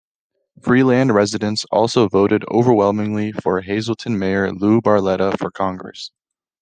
[0.63, 6.09] Freeland residents also voted overwhelmingly for Hazleton mayor Lou Barletta for Congress.